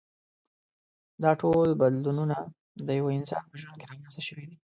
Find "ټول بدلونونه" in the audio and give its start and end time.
1.41-2.37